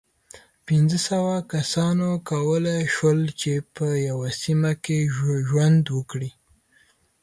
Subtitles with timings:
[0.67, 4.97] پينځو سوو کسانو کولی شول، چې په یوه سیمه کې
[5.47, 6.31] ژوند وکړي.